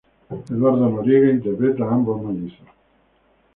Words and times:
Eduardo 0.51 0.85
Noriega 0.91 1.29
interpreta 1.37 1.83
a 1.85 1.93
ambos 1.93 2.19
mellizos. 2.23 2.67